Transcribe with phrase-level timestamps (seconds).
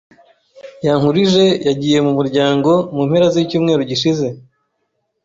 [0.85, 4.27] Yankurije yagiye mu muryango mu mpera zicyumweru gishize.